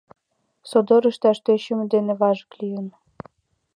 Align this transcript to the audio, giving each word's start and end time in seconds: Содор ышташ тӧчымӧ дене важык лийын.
Содор 0.69 1.03
ышташ 1.11 1.37
тӧчымӧ 1.45 1.85
дене 1.93 2.13
важык 2.21 2.51
лийын. 2.59 2.87